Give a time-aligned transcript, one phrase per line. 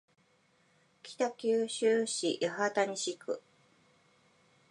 [1.03, 3.39] 北九州市八幡西区